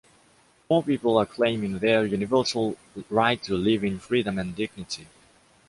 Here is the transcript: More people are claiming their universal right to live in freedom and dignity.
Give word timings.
More 0.67 0.81
people 0.81 1.19
are 1.19 1.27
claiming 1.27 1.77
their 1.77 2.07
universal 2.07 2.75
right 3.11 3.39
to 3.43 3.53
live 3.53 3.83
in 3.83 3.99
freedom 3.99 4.39
and 4.39 4.55
dignity. 4.55 5.05